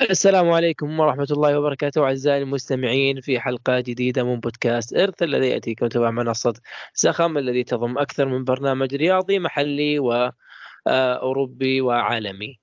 [0.00, 5.86] السلام عليكم ورحمة الله وبركاته أعزائي المستمعين في حلقة جديدة من بودكاست إرث الذي يأتيكم
[5.86, 6.54] تبع منصة
[6.92, 9.98] سخم الذي تضم أكثر من برنامج رياضي محلي
[10.86, 12.60] وأوروبي وعالمي.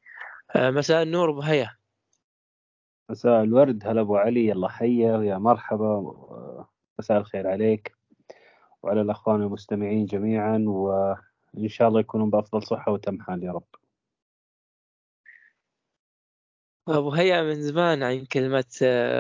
[0.56, 1.70] آه، مساء النور أبو هيا.
[3.10, 6.14] مساء الورد هلا أبو علي يلا حيا ويا مرحبا
[7.00, 7.96] مساء الخير عليك
[8.84, 13.83] وعلى الأخوان المستمعين جميعا وإن شاء الله يكونون بأفضل صحة وتم حال يا رب.
[16.88, 18.66] أبو هيا من زمان عن كلمة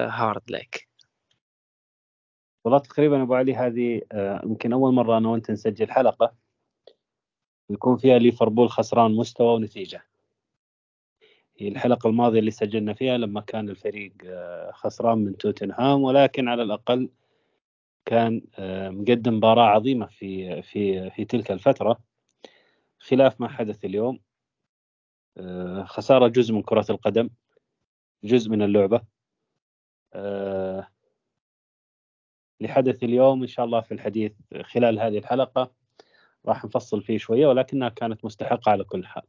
[0.09, 0.87] هارد آه، لك
[2.65, 6.33] والله تقريبا أبو علي هذه آه، يمكن أول مرة أنا وأنت نسجل حلقة
[7.69, 10.03] يكون فيها ليفربول خسران مستوى ونتيجة.
[11.57, 16.63] هي الحلقة الماضية اللي سجلنا فيها لما كان الفريق آه، خسران من توتنهام ولكن على
[16.63, 17.09] الأقل
[18.05, 18.41] كان
[18.89, 21.99] مقدم مباراة عظيمة في في في تلك الفترة.
[22.99, 24.19] خلاف ما حدث اليوم
[25.83, 27.29] خسارة جزء من كرة القدم.
[28.23, 29.01] جزء من اللعبة.
[30.13, 30.87] آه
[32.61, 35.71] لحدث اليوم إن شاء الله في الحديث خلال هذه الحلقة
[36.45, 39.23] راح نفصل فيه شوية ولكنها كانت مستحقة على كل حال.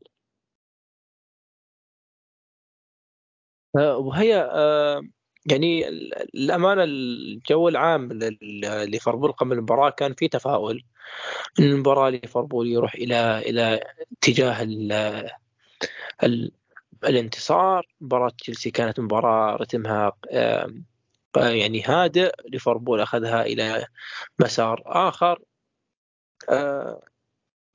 [3.76, 5.02] آه، وهي آه
[5.50, 5.88] يعني
[6.34, 10.84] الأمانة الجو العام لليفربول قبل المباراة كان في تفاؤل.
[11.60, 13.80] ان المباراة ليفربول يروح إلى إلى
[14.12, 14.62] اتجاه
[17.08, 20.12] الانتصار مباراة تشيلسي كانت مباراة رتمها
[21.36, 23.86] يعني هادئ ليفربول أخذها إلى
[24.40, 25.42] مسار آخر.
[26.48, 27.02] آه،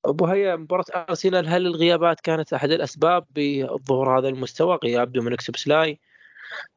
[0.06, 6.00] أبو هيا مباراة أرسنال هل الغيابات كانت أحد الأسباب بظهور هذا المستوى؟ غياب دومينيك سوبسلاي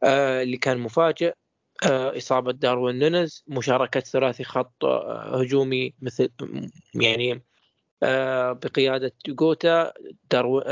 [0.03, 1.34] آه، اللي كان مفاجئ.
[1.86, 4.84] آه، إصابة داروين نونز مشاركة ثلاثي خط
[5.34, 6.30] هجومي مثل
[6.95, 7.42] يعني
[8.53, 9.92] بقيادة جوتا
[10.30, 10.62] دارو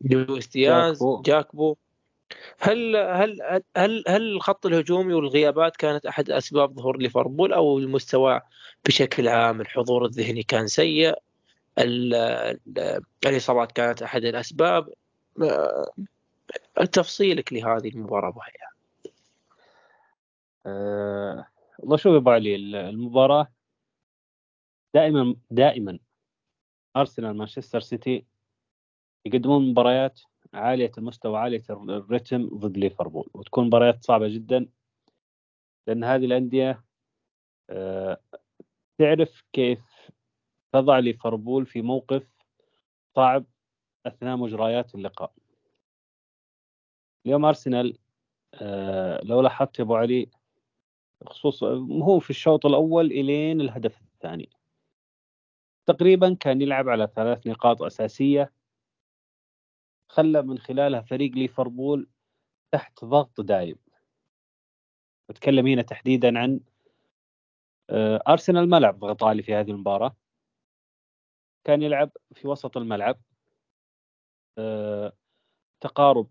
[0.00, 1.22] لويس دياز جاكبو.
[1.22, 1.76] جاكبو.
[2.58, 8.40] هل هل هل هل الخط الهجومي والغيابات كانت أحد أسباب ظهور ليفربول أو المستوى
[8.86, 11.14] بشكل عام؟ الحضور الذهني كان سيء
[13.26, 14.88] الإصابات كانت أحد الأسباب.
[16.92, 18.40] تفصيلك لهذه المباراة أبو
[20.66, 21.46] أه
[21.78, 23.52] والله شوف ابو علي المباراة؟
[24.94, 25.98] دائما دائما
[26.96, 28.24] أرسنال مانشستر سيتي
[29.24, 30.20] يقدمون مباريات
[30.54, 34.68] عالية المستوى عالية الرتم ضد ليفربول وتكون مباريات صعبة جدا
[35.86, 36.84] لأن هذه الأندية
[37.70, 38.20] آه،
[38.98, 40.10] تعرف كيف
[40.72, 42.26] تضع ليفربول في موقف
[43.16, 43.44] صعب
[44.06, 45.32] أثناء مجريات اللقاء.
[47.26, 47.98] اليوم أرسنال
[48.54, 50.30] آه، لو لاحظت يا أبو علي
[51.26, 54.50] خصوصا هو في الشوط الأول إلين الهدف الثاني.
[55.86, 58.52] تقريبا كان يلعب على ثلاث نقاط أساسية.
[60.14, 62.08] خلى من خلالها فريق ليفربول
[62.72, 63.76] تحت ضغط دايم.
[65.30, 66.60] أتكلم هنا تحديدا عن
[67.90, 70.16] آه، أرسنال ما لعب ضغط عالي في هذه المباراة.
[71.64, 73.20] كان يلعب في وسط الملعب.
[74.58, 75.12] آه،
[75.80, 76.28] تقارب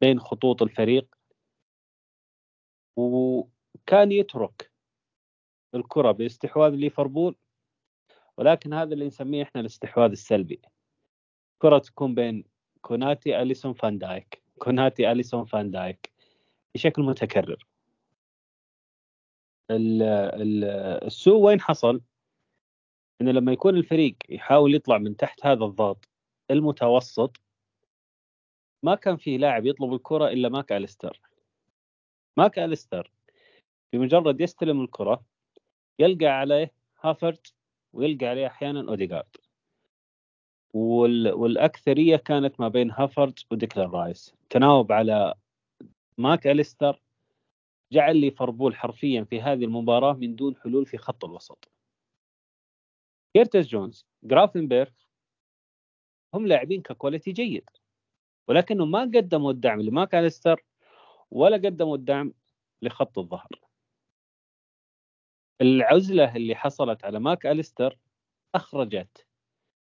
[0.00, 1.14] بين خطوط الفريق.
[2.96, 4.72] وكان يترك
[5.74, 7.36] الكرة باستحواذ ليفربول.
[8.36, 10.62] ولكن هذا اللي نسميه إحنا الاستحواذ السلبي.
[11.62, 12.49] كرة تكون بين
[12.82, 14.42] كوناتي أليسون فان دايك.
[14.58, 16.12] كوناتي أليسون فان دايك.
[16.74, 17.66] بشكل متكرر.
[19.70, 22.00] السوء وين حصل؟
[23.20, 26.08] إنه لما يكون الفريق يحاول يطلع من تحت هذا الضغط
[26.50, 27.36] المتوسط
[28.82, 31.20] ما كان في لاعب يطلب الكرة إلا ماك أليستر.
[32.36, 33.10] ماك أليستر
[33.92, 35.24] بمجرد يستلم الكرة
[35.98, 37.54] يلقى عليه هافرتز
[37.92, 39.36] ويلقى عليه أحيانا أوديغارد.
[40.74, 41.32] وال...
[41.32, 44.34] والأكثرية كانت ما بين هافرتز وديكلان رايس.
[44.50, 45.34] تناوب على
[46.18, 47.02] ماك أليستر
[47.92, 51.70] جعل ليفربول حرفيا في هذه المباراة من دون حلول في خط الوسط.
[53.34, 54.90] كيرتس جونز جرافنبرغ
[56.34, 57.70] هم لاعبين ك quality جيد
[58.48, 60.64] ولكنهم ما قدموا الدعم لماك أليستر
[61.30, 62.32] ولا قدموا الدعم
[62.82, 63.48] لخط الظهر.
[65.60, 67.98] العزلة اللي حصلت على ماك أليستر
[68.54, 69.26] أخرجت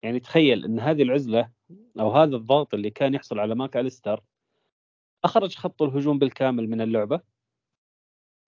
[0.03, 1.51] يعني تخيل إن هذه العزلة
[1.99, 4.23] أو هذا الضغط اللي كان يحصل على ماك أليستر
[5.23, 7.21] أخرج خط الهجوم بالكامل من اللعبة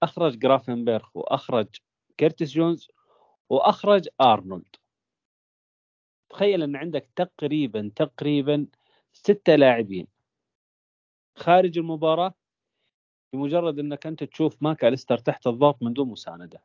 [0.03, 1.67] أخرج جرافنبرغ وأخرج
[2.17, 2.87] كيرتس جونز
[3.49, 4.75] وأخرج أرنولد.
[6.29, 8.67] تخيل إن عندك تقريبا تقريبا
[9.13, 10.07] ستة لاعبين
[11.35, 12.33] خارج المباراة
[13.33, 16.63] بمجرد إنك أنت تشوف ماك أليستر تحت الضغط من دون مساندة.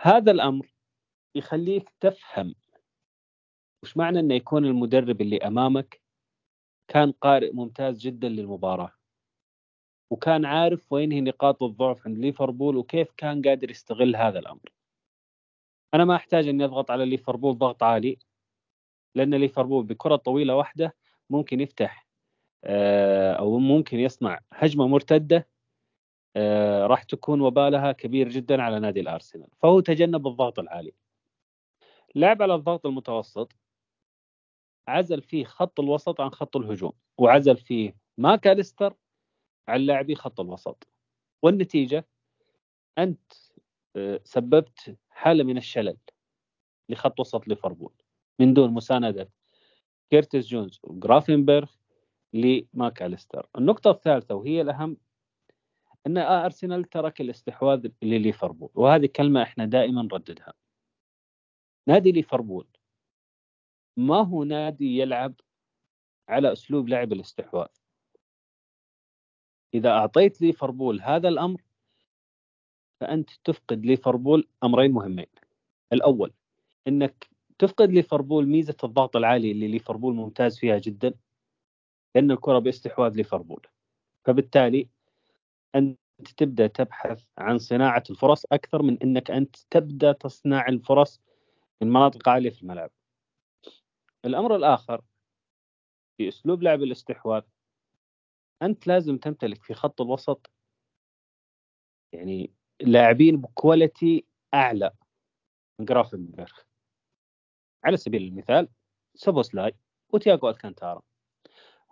[0.00, 0.72] هذا الأمر
[1.34, 2.54] يخليك تفهم
[3.82, 6.00] وش معنى إنه يكون المدرب اللي أمامك
[6.88, 8.92] كان قارئ ممتاز جدا للمباراة؟
[10.10, 14.72] وكان عارف وين هي نقاط الضعف عند ليفربول وكيف كان قادر يستغل هذا الأمر.
[15.94, 18.18] أنا ما أحتاج إني أضغط على ليفربول ضغط عالي
[19.14, 20.96] لأن ليفربول بكرة طويلة واحدة
[21.30, 22.06] ممكن يفتح
[22.64, 25.48] آه، أو ممكن يصنع هجمة مرتدة
[26.36, 29.48] آه، راح تكون وبالها كبير جدا على نادي الأرسنال.
[29.62, 30.92] فهو تجنب الضغط العالي.
[32.14, 33.52] لعب على الضغط المتوسط.
[34.88, 38.94] عزل فيه خط الوسط عن خط الهجوم وعزل فيه ماكاليستر
[39.68, 40.88] عن لاعبي خط الوسط.
[41.42, 42.06] والنتيجة
[42.98, 43.32] أنت
[43.96, 45.96] آه، سببت حالة من الشلل
[46.88, 47.92] لخط وسط ليفربول.
[48.38, 49.30] من دون مساندة
[50.10, 51.70] كيرتس جونز وجرافنبرغ
[52.32, 53.48] لماكاليستر.
[53.58, 54.96] النقطة الثالثة وهي الأهم
[56.06, 60.52] أن أرسنال ترك الاستحواذ لليفربول وهذه كلمة إحنا دائما نرددها.
[61.86, 62.66] نادي ليفربول
[63.96, 65.34] ما هو نادي يلعب
[66.28, 67.68] على أسلوب لعب الاستحواذ؟
[69.74, 71.62] إذا أعطيت ليفربول هذا الأمر
[73.00, 75.26] فأنت تفقد ليفربول أمرين مهمين.
[75.92, 76.32] الأول
[76.88, 77.28] أنك
[77.58, 81.14] تفقد ليفربول ميزة الضغط العالي اللي ليفربول ممتاز فيها جدا
[82.14, 83.66] لأن الكرة باستحواذ ليفربول.
[84.24, 84.88] فبالتالي
[85.74, 85.98] أنت
[86.36, 91.20] تبدأ تبحث عن صناعة الفرص أكثر من أنك أنت تبدأ تصنع الفرص
[91.82, 92.90] من مناطق عالية في الملعب.
[94.24, 95.02] الأمر الآخر
[96.16, 97.42] في أسلوب لعب الاستحواذ
[98.62, 100.50] أنت لازم تمتلك في خط الوسط
[102.12, 104.90] يعني لاعبين ب quality أعلى
[105.78, 106.52] من جرافنبرغ
[107.84, 108.68] على سبيل المثال
[109.14, 109.74] سوبوسلاي
[110.08, 111.02] وتياغو الكانتارا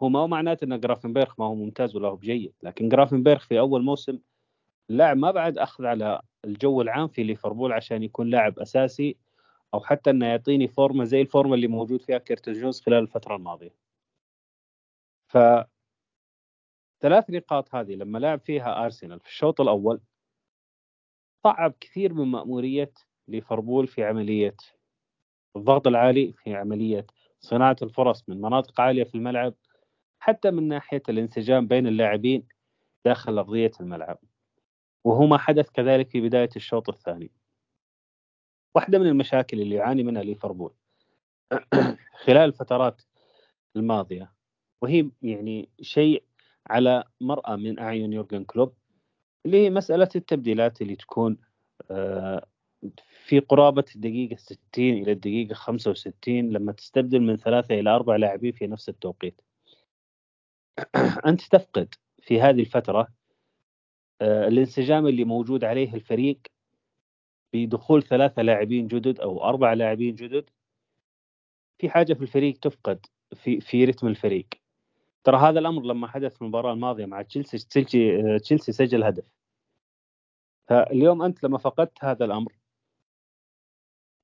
[0.02, 3.58] هو ما هو معناته أن جرافنبرغ ما هو ممتاز ولا هو بجيد لكن جرافنبرغ في
[3.58, 4.18] أول موسم
[4.90, 9.16] اللاعب ما بعد أخذ على الجو العام في ليفربول عشان يكون لاعب أساسي
[9.74, 13.74] أو حتى إنه يعطيني فورمة زي الفورمة اللي موجود فيها كيرتز جونز خلال الفترة الماضية.
[15.28, 15.38] ف
[17.00, 20.00] ثلاث نقاط هذه لما لعب فيها ارسنال في الشوط الأول
[21.44, 22.92] صعب كثير من مأمورية
[23.28, 24.56] ليفربول في عملية
[25.56, 27.06] الضغط العالي في عملية
[27.40, 29.54] صناعة الفرص من مناطق عالية في الملعب
[30.18, 32.48] حتى من ناحية الانسجام بين اللاعبين
[33.04, 34.18] داخل أرضية الملعب
[35.04, 37.30] وهو ما حدث كذلك في بداية الشوط الثاني
[38.74, 40.72] واحدة من المشاكل اللي يعاني منها ليفربول.
[42.24, 43.02] خلال الفترات
[43.76, 44.32] الماضية
[44.82, 46.24] وهي يعني شيء
[46.66, 48.74] على مرأى من أعين يورجن كلوب
[49.46, 51.36] اللي هي مسألة التبديلات اللي تكون
[51.90, 52.46] آه،
[53.26, 58.66] في قرابة الدقيقة 60 إلى الدقيقة 65 لما تستبدل من ثلاثة إلى أربع لاعبين في
[58.66, 59.40] نفس التوقيت.
[61.26, 63.08] أنت تفقد في هذه الفترة
[64.20, 66.40] آه، الانسجام اللي موجود عليه الفريق
[67.52, 70.50] بدخول ثلاثة لاعبين جدد أو أربع لاعبين جدد
[71.78, 74.48] في حاجة في الفريق تفقد في في رتم الفريق.
[75.24, 79.24] ترى هذا الأمر لما حدث في المباراة الماضية مع تشيلسي تشيلسي آه، تشيلسي سجل هدف.
[80.68, 82.52] فاليوم أنت لما فقدت هذا الأمر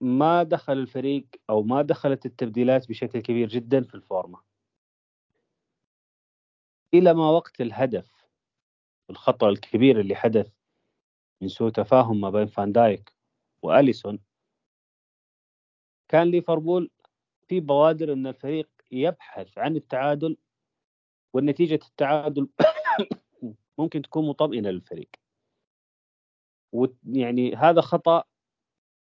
[0.00, 4.40] ما دخل الفريق أو ما دخلت التبديلات بشكل كبير جدا في الفورمة.
[6.94, 8.26] إلى ما وقت الهدف
[9.10, 10.52] الخطأ الكبير اللي حدث
[11.40, 13.15] من سوء تفاهم ما بين فان دايك
[13.62, 14.18] وأليسون.
[16.08, 16.90] كان ليفربول
[17.48, 20.36] في بوادر أن الفريق يبحث عن التعادل
[21.32, 22.48] والنتيجة التعادل
[23.78, 25.10] ممكن تكون مطمئنة للفريق.
[26.72, 28.24] ويعني هذا خطأ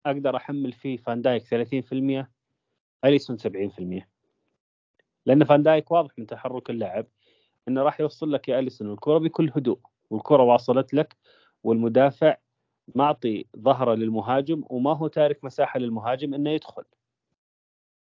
[0.06, 2.26] أقدر أحمل فيه فان دايك 30%
[3.04, 4.02] أليسون 70%
[5.26, 7.06] لأن فان دايك واضح من تحرك اللاعب
[7.68, 9.78] إنه راح يوصل لك يا أليسون الكرة بكل هدوء
[10.10, 11.16] والكرة واصلت لك
[11.64, 12.36] والمدافع
[12.94, 16.85] معطي ظهره للمهاجم وما هو تارك مساحة للمهاجم إنه يدخل.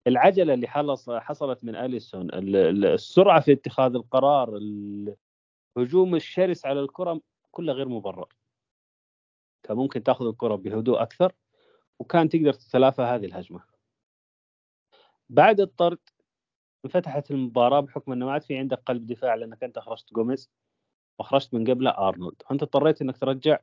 [0.08, 0.68] العجلة اللي
[1.10, 4.58] حصلت من أليسون السرعة في اتخاذ القرار
[5.78, 7.22] الهجوم الشرس على الكرة
[7.52, 8.28] كلها غير مبرر.
[9.63, 11.34] كان ممكن تأخذ الكرة بهدوء أكثر
[12.00, 13.63] وكان تقدر تتلافى هذه الهجمة.
[15.30, 16.00] بعد الطرد
[16.86, 20.50] انفتحت المباراة بحكم إنه ما عاد في عندك قلب دفاع لأنك أنت اخرجت جوميز
[21.20, 22.42] واخرجت من قبله أرنولد.
[22.50, 23.60] فانت اضطريت إنك ترجع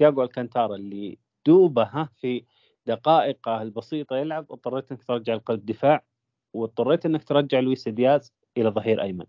[0.00, 2.44] تياجو ألكانتارا اللي دوبه ها في
[2.86, 6.04] دقائقه البسيطة يلعب اضطريت إنك ترجع القلب دفاع
[6.52, 9.26] واضطريت إنك ترجع لويس دياز إلى ظهير أيمن.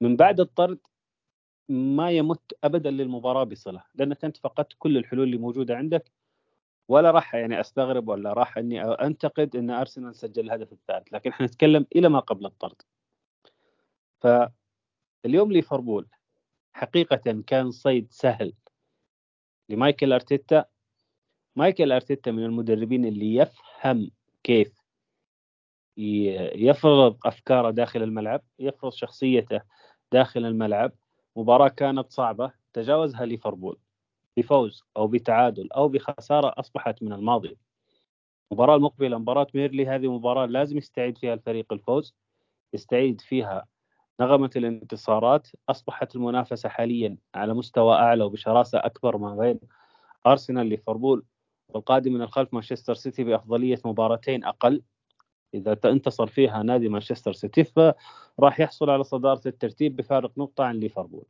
[0.00, 0.78] من بعد الطرد
[1.68, 6.12] ما يمت ابدا للمباراة بصلة لأنك أنت فقدت كل الحلول اللي موجودة عندك
[6.88, 11.46] ولا راح يعني أستغرب ولا راح إني أنتقد إن أرسنال سجل الهدف الثالث لكن إحنا
[11.46, 12.82] نتكلم إلى ما قبل الطرد.
[14.20, 16.06] فاليوم ليفربول
[16.72, 18.52] حقيقة كان صيد سهل
[19.68, 20.64] لمايكل أرتيتا.
[21.56, 24.10] مايكل أرتيتا من المدربين اللي يفهم
[24.44, 24.78] كيف
[26.54, 29.60] يفرض أفكاره داخل الملعب يفرض شخصيته
[30.12, 30.92] داخل الملعب.
[31.36, 33.78] مباراة كانت صعبة تجاوزها ليفربول
[34.36, 37.58] بفوز أو بتعادل أو بخسارة أصبحت من الماضي.
[38.52, 42.14] المباراة المقبلة مباراة ميرلي هذه مباراة لازم يستعيد فيها الفريق الفوز
[42.74, 43.66] يستعيد فيها
[44.20, 49.60] نغمة الانتصارات أصبحت المنافسة حاليا على مستوى أعلى وبشراسة أكبر ما بين
[50.26, 51.24] أرسنال ليفربول
[51.68, 54.82] والقادم من الخلف مانشستر سيتي بأفضلية مباراتين أقل.
[55.54, 61.26] إذا انتصر فيها نادي مانشستر سيتي فراح يحصل على صدارة الترتيب بفارق نقطة عن ليفربول.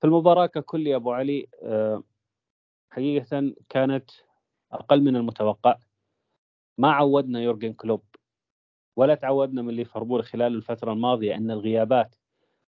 [0.00, 2.02] في المباراة ككل يا أبو علي آه،
[2.90, 4.10] حقيقة كانت
[4.72, 5.76] أقل من المتوقع.
[6.78, 8.02] ما عودنا يورجن كلوب
[8.96, 12.14] ولا تعودنا من ليفربول خلال الفترة الماضية أن الغيابات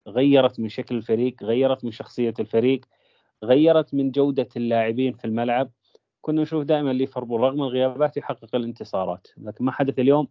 [0.07, 2.85] غيرت من شكل الفريق غيرت من شخصية الفريق
[3.43, 5.71] غيرت من جودة اللاعبين في الملعب.
[6.21, 10.27] كنا نشوف دائما ليفربول رغم الغيابات يحقق الانتصارات لكن ما حدث اليوم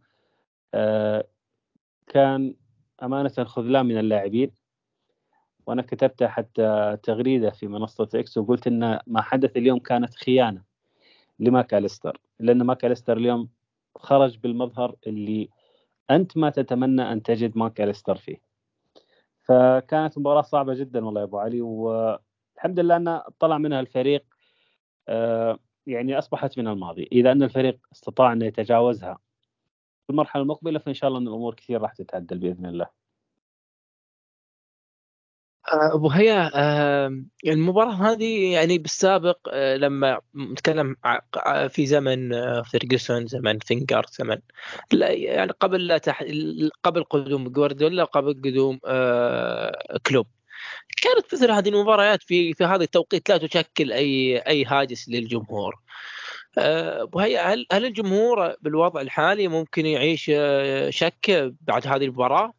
[0.74, 1.24] آه،
[2.06, 2.54] كان
[3.02, 4.50] أمانة خذلان من اللاعبين.
[5.66, 10.62] وأنا كتبت حتى تغريدة في منصة إكس وقلت أن ما حدث اليوم كانت خيانة
[11.38, 13.48] لماكاليستر لأن ماكاليستر اليوم
[13.96, 15.48] خرج بالمظهر اللي
[16.10, 18.36] أنت ما تتمنى أن تجد ماكاليستر فيه.
[19.42, 24.24] فكانت مباراة صعبة جدا والله يا أبو علي والحمد لله أن طلع منها الفريق
[25.08, 27.08] آه، يعني أصبحت من الماضي.
[27.12, 29.18] إذا أن الفريق استطاع أن يتجاوزها
[30.06, 32.86] في المرحلة المقبلة فإن شاء الله أن الأمور كثير راح تتعدل بإذن الله.
[35.72, 36.50] أبو هيا
[37.46, 40.96] المباراة هذه يعني بالسابق آه، لما نتكلم
[41.68, 42.32] في زمن
[42.62, 44.38] فيرجسون زمن فينجر زمن
[44.92, 46.24] يعني قبل لا تح...
[46.82, 48.78] قبل قدوم جوارديولا قبل قدوم
[50.06, 50.26] كلوب.
[51.02, 55.74] كانت مثل هذه المباريات في في هذا التوقيت لا تشكل أي أي هاجس للجمهور.
[57.12, 62.52] وهي هل هل الجمهور بالوضع الحالي ممكن يعيش آه، شك بعد هذه المباراة؟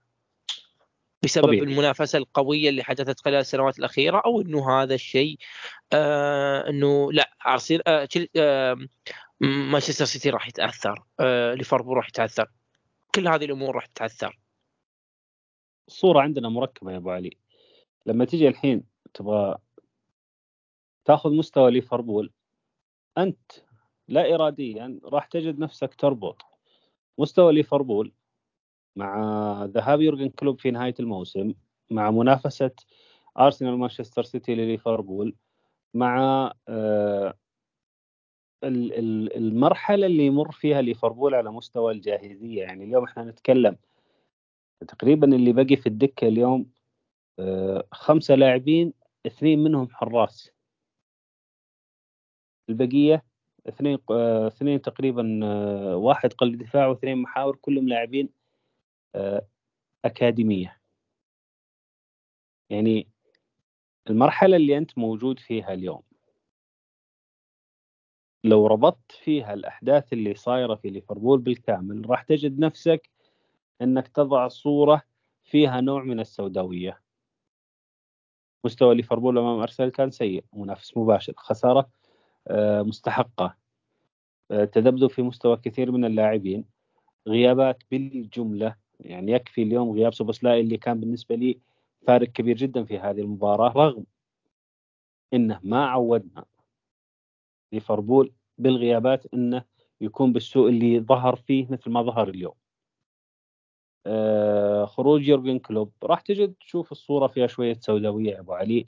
[1.24, 1.64] بسبب طبيعي.
[1.64, 5.38] المنافسة القوية اللي حدثت خلال السنوات الأخيرة أو إنه هذا الشيء
[5.94, 8.08] آه إنه لا ارسنال آه
[8.38, 8.78] آه
[9.42, 12.52] مانشستر سيتي راح يتأثر آه ليفربول راح يتأثر
[13.16, 14.40] كل هذه الأمور راح تتأثر
[15.88, 17.38] الصورة عندنا مركبة يا أبو علي
[18.06, 18.84] لما تيجي الحين
[19.14, 19.58] تبغى
[21.06, 22.32] تأخذ مستوى ليفربول
[23.18, 23.52] أنت
[24.08, 26.42] لا اراديا راح تجد نفسك تربط
[27.18, 28.14] مستوى ليفربول
[28.96, 31.54] مع ذهاب يورجن كلوب في نهاية الموسم
[31.90, 32.72] مع منافسة
[33.40, 35.36] ارسنال ومانشستر سيتي لليفربول
[35.94, 37.34] مع آه،
[38.64, 42.62] المرحلة اللي يمر فيها ليفربول على مستوى الجاهزية.
[42.62, 43.78] يعني اليوم إحنا نتكلم
[44.88, 46.72] تقريبا اللي بقي في الدكة اليوم
[47.40, 48.94] آه، خمسة لاعبين
[49.28, 50.52] اثنين منهم حراس.
[52.70, 53.24] البقية
[53.70, 55.40] اثنين آه، اثنين تقريبا
[55.96, 58.39] واحد قلب دفاع واثنين محاور كلهم لاعبين
[60.06, 60.82] أكاديمية.
[62.70, 63.08] يعني
[64.10, 66.02] المرحلة اللي أنت موجود فيها اليوم
[68.44, 73.10] لو ربطت فيها الأحداث اللي صايرة في ليفربول بالكامل راح تجد نفسك
[73.82, 75.02] إنك تضع صورة
[75.44, 77.02] فيها نوع من السوداوية.
[78.66, 81.90] مستوى ليفربول أمام أرسنال كان سيء منافس مباشر خسارة
[82.48, 83.58] آه، مستحقة.
[84.52, 86.66] آه، تذبذب في مستوى كثير من اللاعبين.
[87.28, 88.76] غيابات بالجملة.
[89.00, 91.60] يعني يكفي اليوم غياب سوبوسلاي اللي كان بالنسبة لي
[92.08, 94.06] فارق كبير جدا في هذه المباراة رغم
[95.34, 96.46] إنه ما عودنا
[97.74, 99.64] ليفربول بالغيابات إنه
[100.02, 102.54] يكون بالسوء اللي ظهر فيه مثل ما ظهر اليوم.
[104.06, 108.88] آه، خروج يورجن كلوب راح تجد تشوف الصورة فيها شوية سوداوية يا أبو علي.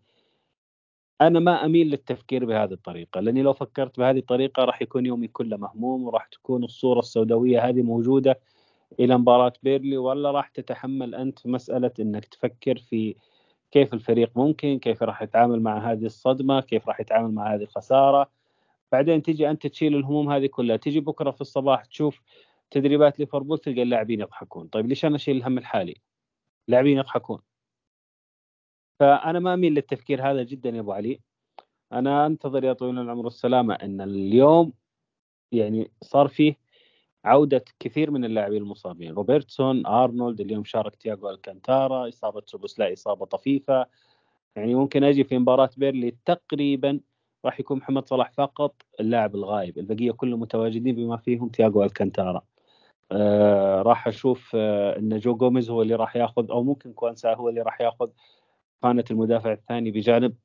[1.22, 5.58] أنا ما أميل للتفكير بهذه الطريقة لأني لو فكرت بهذه الطريقة راح يكون يومي كله
[5.58, 8.39] مهموم وراح تكون الصورة السوداوية هذه موجودة
[9.00, 13.15] إلى مباراة بيرلي ولا راح تتحمل أنت مسألة إنك تفكر في
[13.71, 18.31] كيف الفريق ممكن كيف راح يتعامل مع هذه الصدمة كيف راح يتعامل مع هذه الخسارة.
[18.91, 22.21] بعدين تجي أنت تشيل الهموم هذه كلها تجي بكرة في الصباح تشوف
[22.71, 24.67] تدريبات ليفربول تلقى اللاعبين يضحكون.
[24.67, 25.95] طيب ليش أنا أشيل الهم الحالي؟
[26.67, 27.41] اللاعبين يضحكون.
[29.00, 31.19] فأنا ما أميل للتفكير هذا جدا يا أبو علي.
[31.93, 34.74] أنا أنتظر يا طويل العمر والسلامه إن اليوم
[35.51, 36.61] يعني صار فيه
[37.25, 39.13] عودة كثير من اللاعبين المصابين.
[39.13, 43.86] روبرتسون أرنولد اليوم شارك تياغو ألكانتارا إصابة سوبوسلا إصابة طفيفة.
[44.56, 47.00] يعني ممكن أجي في مباراة بيرنلي تقريبا
[47.46, 52.42] راح يكون محمد صلاح فقط اللاعب الغايب البقية كلهم متواجدين بما فيهم تياغو ألكانتارا.
[53.12, 57.50] آه راح أشوف آه إن جو جوميز هو اللي راح ياخذ أو ممكن كوانسا هو
[57.50, 58.10] اللي راح ياخذ
[58.84, 60.36] خانة المدافع الثاني بجانب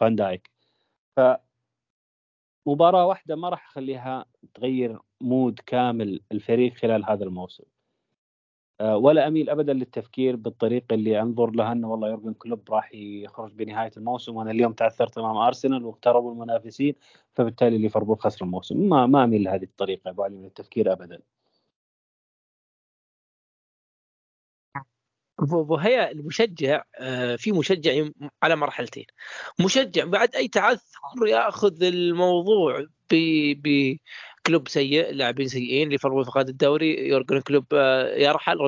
[0.00, 0.50] فان دايك.
[1.16, 1.20] ف
[2.66, 7.64] مباراه واحدة ما راح أخليها تغير mood كامل الفريق خلال هذا الموسم.
[8.80, 13.52] آه، ولا أميل ابدا للتفكير بالطريقة اللي أنظر لها إنه والله يورجن كلوب راح يخرج
[13.52, 16.94] بنهاية الموسم وأنا اليوم تعثرت أمام أرسنال واقتربوا المنافسين
[17.34, 18.88] فبالتالي ليفربول خسر الموسم.
[18.88, 21.20] ما ما أميل لهذه الطريقة أبو علي من التفكير ابدا.
[25.52, 28.04] وهي المشجع آه، في مشجع
[28.42, 29.06] على مرحلتين.
[29.64, 32.86] مشجع بعد أي تعثر يأخذ الموضوع
[34.46, 38.58] بكلوب سيء لاعبين سيئين ليفربول فقد الدوري يورجن كلوب آه، يرحل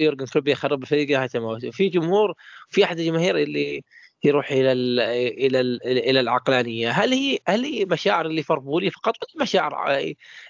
[0.00, 1.70] يورجن كلوب يخرب الفريق نهاية الموسم.
[1.70, 2.34] في جمهور
[2.68, 3.84] في أحد الجماهير اللي
[4.24, 6.90] يروح إلى ال إلى ال إلى العقلانية.
[6.90, 9.98] هل هي هل هي مشاعر الليفربولي فقط ولا مشاعر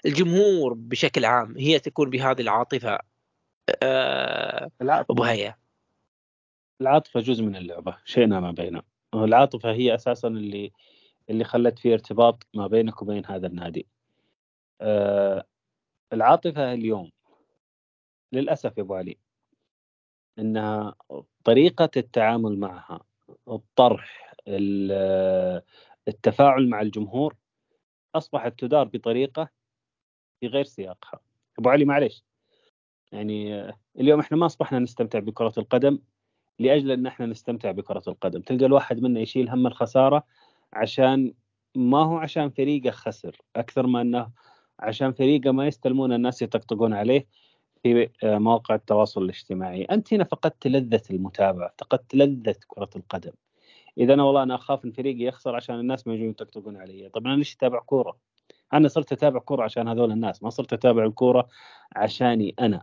[0.05, 2.99] الجمهور بشكل عام هي تكون بهذه العاطفة؟
[4.81, 5.55] أبو هيا.
[6.81, 8.81] العاطفة جزء من اللعبة شئنا أم أبينا.
[9.13, 10.71] العاطفة هي أساسا اللي
[11.29, 13.87] اللي خلت في ارتباط ما بينك وبين هذا النادي.
[14.81, 15.45] أه
[16.13, 17.11] العاطفة اليوم
[18.33, 19.17] للأسف يا أبو علي
[20.39, 20.95] إنها
[21.43, 22.99] طريقة التعامل معها
[23.47, 24.33] الطرح
[26.07, 27.35] التفاعل مع الجمهور
[28.15, 29.49] أصبحت تدار بطريقة
[30.39, 31.19] في غير سياقها.
[31.59, 32.23] أبو علي معلش
[33.11, 33.69] يعني
[33.99, 35.99] اليوم إحنا ما أصبحنا نستمتع بكرة القدم
[36.59, 38.41] لأجل أن إحنا نستمتع بكرة القدم.
[38.41, 40.23] تلقى الواحد منا يشيل هم الخسارة
[40.73, 41.33] عشان
[41.75, 44.31] ما هو عشان فريقه خسر أكثر ما أنه
[44.79, 47.27] عشان فريقه ما يستلمون الناس يطقطقون عليه
[47.83, 49.83] في مواقع التواصل الاجتماعي.
[49.83, 53.31] أنت هنا فقدت لذة المتابعة فقدت لذة كرة القدم.
[53.97, 57.09] إذا أنا والله أنا أخاف إن فريقي يخسر عشان الناس ما يجون يطقطقون علي.
[57.09, 58.17] طب أنا ليش أتابع كورة؟
[58.73, 61.47] أنا صرت أتابع كورة عشان هذول الناس ما صرت أتابع الكورة
[61.95, 62.81] عشاني أنا.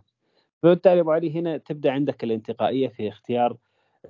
[0.63, 3.57] فبالتالي أبو علي هنا تبدأ عندك الانتقائية في اختيار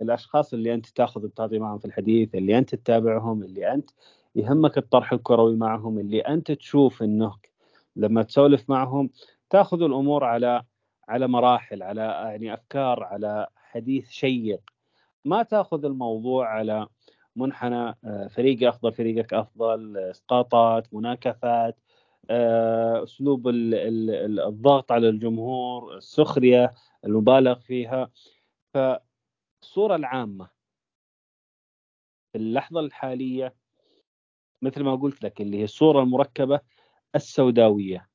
[0.02, 3.90] الأشخاص اللي أنت تأخذ وتعطي معهم في الحديث اللي أنت تتابعهم اللي أنت
[4.36, 7.34] يهمك الطرح الكروي معهم اللي أنت تشوف إنه
[7.98, 9.10] لما تسولف معهم
[9.50, 10.64] تأخذ الأمور على
[11.10, 14.62] على مراحل على يعني أفكار على حديث شيق.
[15.26, 16.88] ما تأخذ الموضوع على
[17.36, 21.80] منحنى آه، فريقي أفضل فريقك أفضل إسقاطات مناكفات
[22.30, 26.74] آه، أسلوب الضغط على الجمهور السخرية
[27.06, 28.12] المبالغ فيها.
[28.74, 30.50] فالصورة العامة
[32.32, 33.56] في اللحظة الحالية
[34.62, 36.60] مثل ما قلت لك اللي هي الصورة المركبة
[37.18, 38.08] السوداوية.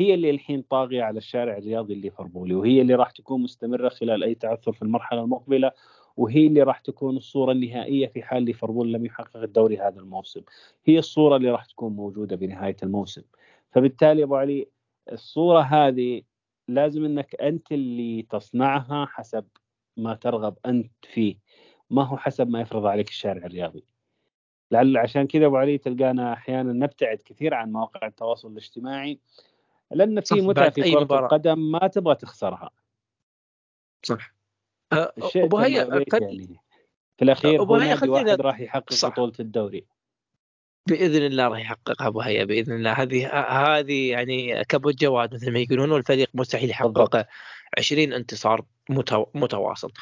[0.00, 4.34] هي اللي الحين طاغية على الشارع الرياضي الليفربولي وهي اللي راح تكون مستمرة خلال أي
[4.34, 5.72] تعثر في المرحلة المقبلة
[6.16, 10.42] وهي اللي راح تكون الصورة النهائية في حال ليفربول لم يحقق الدوري هذا الموسم.
[10.84, 13.22] هي الصورة اللي راح تكون موجودة بنهاية الموسم.
[13.72, 14.68] فبالتالي أبو علي
[15.12, 16.22] الصورة هذه
[16.68, 19.44] لازم أنك أنت اللي تصنعها حسب
[19.96, 21.38] ما ترغب أنت فيه.
[21.90, 23.91] ما هو حسب ما يفرض عليك الشارع الرياضي.
[24.72, 29.18] لعل عشان كذا أبو علي تلقانا أحيانا نبتعد كثير عن مواقع التواصل الاجتماعي
[29.90, 32.70] لأن في متعة في كرة القدم ما تبغى تخسرها.
[34.02, 34.34] صح.
[35.36, 36.60] أبو هيا قد يعني.
[37.16, 39.08] في الأخير هو نادي واحد راح يحقق صح.
[39.08, 39.84] بطولة الدوري.
[40.88, 42.92] بإذن الله راح يحققها أبو هيا بإذن الله.
[42.92, 43.28] هذه
[43.78, 47.26] هذه يعني كبوت جواد مثل ما يقولون والفريق مستحيل يحقق
[47.78, 48.64] 20 انتصار
[49.34, 49.92] متواصل.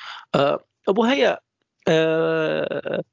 [0.88, 1.40] أبو هيا
[1.88, 3.04] أه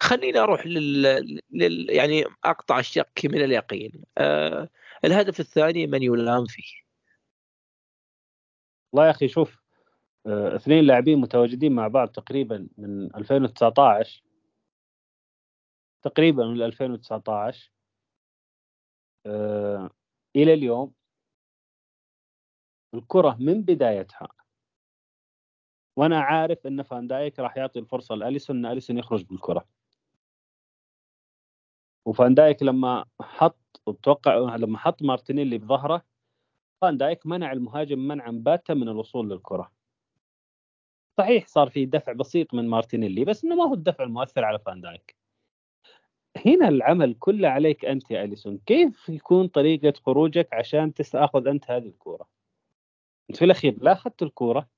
[0.00, 1.02] خليني أروح لل...
[1.50, 4.04] لل يعني أقطع الشك من اليقين.
[4.18, 4.68] أه
[5.04, 6.84] الهدف الثاني من يلام فيه.
[8.92, 9.64] والله يا أخي شوف
[10.26, 14.22] آه، اثنين لاعبين متواجدين مع بعض تقريبا من 2019
[16.02, 17.72] تقريبا من 2019
[19.26, 19.90] آه،
[20.36, 20.94] إلى اليوم
[22.94, 24.28] الكرة من بدايتها
[25.96, 29.64] وأنا عارف إن فان دايك راح يعطي الفرصة لأليسون إن أليسون يخرج بالكرة.
[32.04, 36.04] وفان دايك لما حط أتوقع لما حط مارتينيلي بظهره
[36.80, 39.72] فان دايك منع المهاجم منعا باتا من الوصول للكرة.
[41.18, 44.80] صحيح صار في دفع بسيط من مارتينيلي بس إنه ما هو الدفع المؤثر على فان
[44.80, 45.16] دايك.
[46.46, 48.58] هنا العمل كله عليك أنت يا أليسون.
[48.66, 52.28] كيف يكون طريقة خروجك عشان تاخذ أنت هذه الكوره
[53.30, 54.68] أنت في الأخير لا أخذت الكوره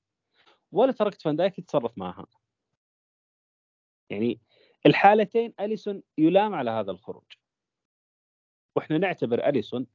[0.71, 2.25] ولا تركت فان دايك يتصرف معها.
[4.09, 4.39] يعني
[4.85, 7.23] الحالتين أليسون يلام على هذا الخروج.
[8.75, 9.87] وإحنا نعتبر أليسون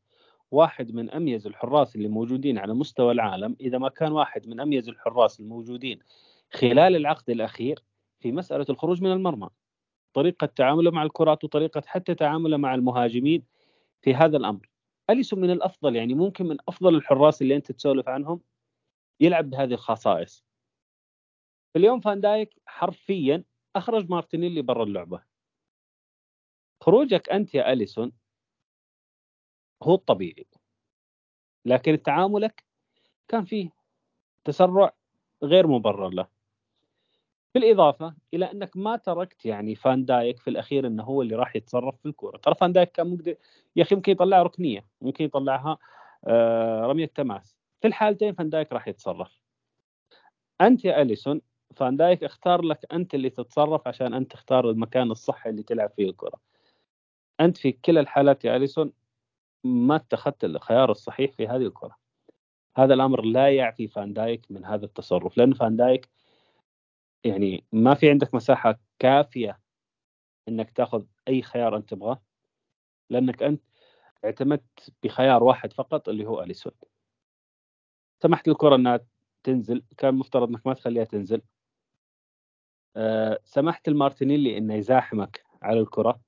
[0.51, 3.57] واحد من أميز الحراس اللي موجودين على مستوى العالم.
[3.61, 5.99] إذا ما كان واحد من أميز الحراس الموجودين
[6.53, 7.83] خلال العقد الأخير
[8.21, 9.49] في مسألة الخروج من المرمى.
[10.15, 13.45] طريقة تعامله مع الكرات وطريقة حتى تعامله مع المهاجمين
[14.03, 14.69] في هذا الأمر.
[15.11, 18.41] أليسون من الأفضل يعني ممكن من أفضل الحراس اللي أنت تسولف عنهم
[19.21, 20.45] يلعب بهذه الخصائص.
[21.77, 23.45] اليوم فان دايك حرفيا
[23.77, 25.23] أخرج مارتينيلي برا اللعبة.
[26.81, 28.13] خروجك أنت يا أليسون
[29.83, 30.47] هو الطبيعي.
[31.65, 32.65] لكن تعاملك
[33.29, 33.71] كان فيه
[34.45, 34.93] تسرع
[35.43, 36.27] غير مبرر له.
[37.55, 41.97] بالإضافة إلى أنك ما تركت يعني فان دايك في الأخير إنه هو اللي راح يتصرف
[42.01, 42.37] في الكورة.
[42.39, 43.37] ترى فان دايك كان مقدر
[43.77, 45.79] يا أخي ممكن يطلعها ركنية ممكن يطلعها
[46.27, 47.57] آه، رمية تماس.
[47.81, 49.41] في الحالتين فان دايك راح يتصرف.
[50.61, 51.41] أنت يا أليسون
[51.73, 56.11] فان دايك اختار لك أنت اللي تتصرف عشان أنت تختار المكان الصح اللي تلعب فيه
[56.11, 56.41] الكرة.
[57.41, 58.93] أنت في كلا الحالات يا أليسون
[59.65, 61.97] ما اتخذت الخيار الصحيح في هذه الكرة.
[62.77, 66.09] هذا الأمر لا يعفي فان دايك من هذا التصرف لأن فان دايك
[67.25, 69.61] يعني ما في عندك مساحة كافية
[70.49, 72.23] إنك تأخذ أي خيار أنت تبغاه
[73.11, 73.63] لأنك أنت
[74.25, 76.73] اعتمدت بخيار واحد فقط اللي هو أليسون.
[78.23, 79.01] سمحت للكرة إنها
[79.43, 81.43] تنزل كان مفترض إنك ما تخليها تنزل.
[83.45, 86.21] سمحت لمارتينيلي انه يزاحمك على الكرة.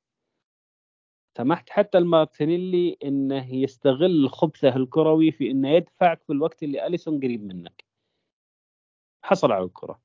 [1.36, 7.44] سمحت حتى المارتينيلي إنه يستغل خبثه الكروي في إنه يدفعك في الوقت اللي أليسون قريب
[7.44, 7.84] منك.
[9.22, 10.00] حصل على الكرة.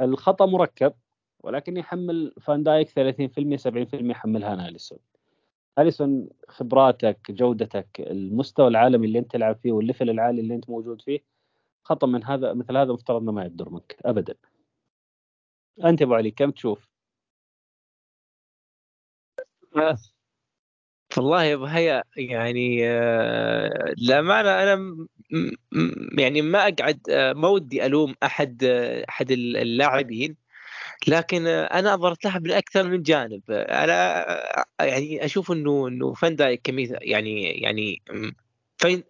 [0.00, 0.94] الخطأ مركب
[1.40, 4.98] ولكن يحمل فان دايك 30% 70% يحملها أنا أليسون.
[5.78, 11.02] أليسون خبراتك جودتك المستوى العالمي اللي أنت تلعب فيه وال level العالي اللي أنت موجود
[11.02, 11.20] فيه
[11.84, 14.34] خطأ من هذا مثل هذا مفترض إنه ما يقدر منك ابدا.
[15.84, 16.88] أنت أبو علي كم تشوف؟
[21.16, 25.06] والله يا أبو هيا يعني آه، للامانه أنا
[26.18, 30.36] يعني ما أقعد آه، ما ودي ألوم أحد آه، أحد اللاعبين
[31.08, 34.26] لكن أنا نظرت لها من أكثر من جانب أنا
[34.80, 36.68] يعني أشوف إنه إنه فان دايك
[37.02, 38.02] يعني يعني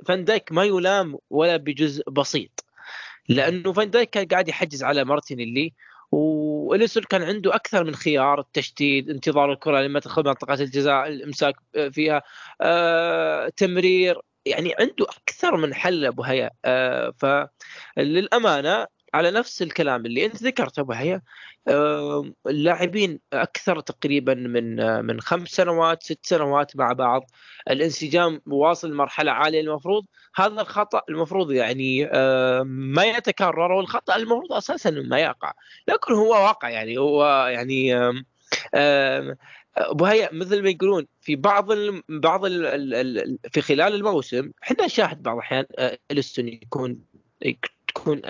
[0.06, 2.64] فان دايك ما يلام ولا بجزء بسيط
[3.28, 5.72] لأنه فان دايك كان قاعد يحجز على مارتينيلي
[6.12, 11.54] وإليسون كان عنده أكثر من خيار التشتيت انتظار الكرة لما تدخل منطقة الجزاء الامساك
[11.90, 12.22] فيها
[12.60, 17.14] آه، تمرير يعني عنده أكثر من حل أبو هيا آه،
[17.96, 21.22] فللأمانة على نفس الكلام اللي انت ذكرته ابو هيا
[22.46, 27.30] اللاعبين أكثر تقريبا من من خمس سنوات ست سنوات مع بعض.
[27.70, 29.60] الانسجام واصل لمرحلة عالية.
[29.60, 32.04] المفروض هذا الخطأ المفروض يعني
[32.64, 35.52] ما يتكرر والخطأ المفروض أساسا ما يقع.
[35.88, 37.96] لكن هو واقع يعني هو يعني
[39.76, 45.22] ابو هيا مثل ما يقولون في بعض ال بعض ال في خلال الموسم إحنا نشاهد
[45.22, 45.66] بعض الأحيان
[46.10, 46.98] الستون يكون
[47.88, 48.22] تكون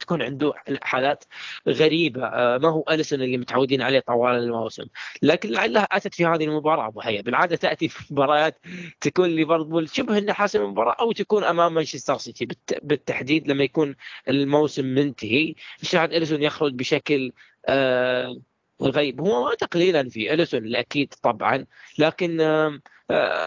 [0.00, 1.24] تكون عنده حالات
[1.68, 4.84] غريبة آه، ما هو أليسون اللي متعودين عليه طوال الموسم.
[5.22, 8.58] لكن لعلها أتت في هذه المباراة أبو حيا بالعادة تأتي في مباريات
[9.00, 12.48] تكون ليفربول شبه إنها حاسم المباراة أو تكون أمام مانشستر سيتي.
[12.82, 13.96] بالتحديد لما يكون
[14.28, 17.32] الموسم منتهي نشاهد أليسون يخرج بشكل
[17.68, 18.36] آه
[18.82, 21.66] غريب هو ما تقليلا في أليسون أكيد طبعا
[21.98, 22.80] لكن آه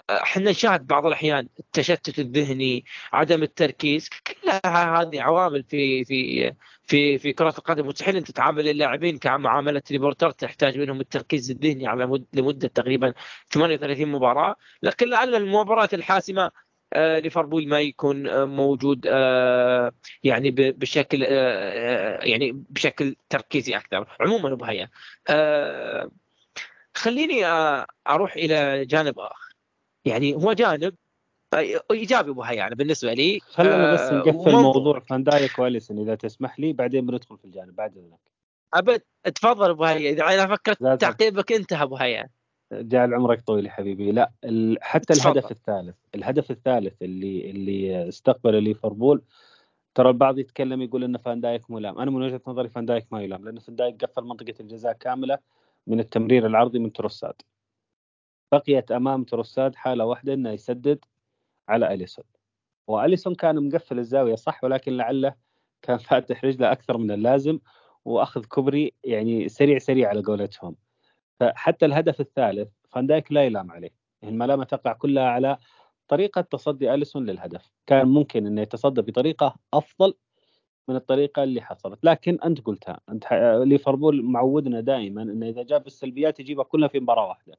[0.09, 6.53] إحنا نشاهد بعض الأحيان التشتت الذهني عدم التركيز كلها هذه عوامل في في
[6.87, 7.87] في في كرة القدم.
[7.87, 13.13] مستحيل أن تتعامل اللاعبين كمعاملة ريبورتر تحتاج منهم التركيز الذهني على مد لمدة تقريبا
[13.51, 14.55] 38 مباراة.
[14.83, 16.51] لكن لعل المباراة الحاسمة آه
[16.95, 19.91] ليفربول ما يكون آه موجود آه
[20.23, 24.07] يعني بشكل آه يعني بشكل تركيزي أكثر.
[24.19, 24.89] عموما أبو هيا
[25.29, 26.11] آه
[26.95, 29.55] خليني آه، أروح إلى جانب آخر.
[30.05, 30.95] يعني هو جانب
[31.91, 36.59] إيجابي أبو يعني بالنسبة لي خلينا بس آه، نقفل موضوع فان دايك واليسون إذا تسمح
[36.59, 38.19] لي بعدين بندخل في الجانب بعد إذنك.
[38.73, 39.01] أبد
[39.35, 42.29] تفضل أبو هيا إذا أنا فكرت تعقيبك انتهى أبو هيا.
[42.81, 44.11] جعل عمرك طويل يا حبيبي.
[44.11, 44.31] لا
[44.81, 45.13] حتى.
[45.13, 49.21] الهدف الثالث الهدف الثالث اللي اللي استقبله ليفربول
[49.95, 53.21] ترى البعض يتكلم يقول إن فان دايك ملام أنا من وجهة نظري فان دايك ما
[53.21, 55.37] يلام لأن فان دايك قفل منطقة الجزاء كاملة
[55.87, 57.33] من التمرير العرضي من تروساد.
[58.51, 61.05] بقيت أمام تروساد حالة واحدة إنه يسدد
[61.69, 62.25] على أليسون.
[62.87, 65.35] وأليسون كان مقفل الزاوية صح ولكن لعله
[65.81, 67.59] كان فاتح رجله أكثر من اللازم
[68.05, 70.75] وأخذ كوبري يعني سريع سريع على قولتهم.
[71.39, 73.89] فحتى الهدف الثالث فان دايك لا يلام عليه.
[74.23, 75.57] الملامه تقع كلها على
[76.07, 77.71] طريقة تصدي أليسون للهدف.
[77.87, 80.13] كان ممكن إنه يتصدى بطريقة أفضل
[80.87, 81.99] من الطريقة اللي حصلت.
[82.03, 83.25] لكن أنت قلتها أنت
[83.65, 87.57] ليفربول معودنا دائما إنه إذا جاب السلبيات يجيبها كلها في مباراة واحدة.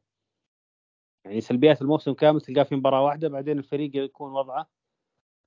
[1.24, 4.68] يعني سلبيات الموسم كامل تلقاه في مباراة واحدة بعدين الفريق يكون وضعه